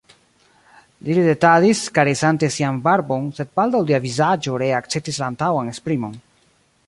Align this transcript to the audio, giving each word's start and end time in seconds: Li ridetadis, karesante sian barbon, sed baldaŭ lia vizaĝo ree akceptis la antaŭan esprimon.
Li 1.07 1.17
ridetadis, 1.17 1.81
karesante 1.97 2.49
sian 2.55 2.79
barbon, 2.89 3.29
sed 3.41 3.53
baldaŭ 3.59 3.83
lia 3.91 4.01
vizaĝo 4.07 4.59
ree 4.63 4.75
akceptis 4.81 5.23
la 5.25 5.31
antaŭan 5.35 5.71
esprimon. 5.77 6.19